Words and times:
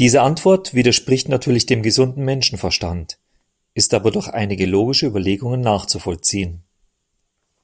Diese 0.00 0.20
Antwort 0.22 0.74
widerspricht 0.74 1.28
natürlich 1.28 1.66
dem 1.66 1.80
gesunden 1.84 2.24
Menschenverstand, 2.24 3.20
ist 3.72 3.94
aber 3.94 4.10
durch 4.10 4.26
einige 4.26 4.66
logische 4.66 5.06
Überlegungen 5.06 5.60
nachzuvollziehen. 5.60 6.64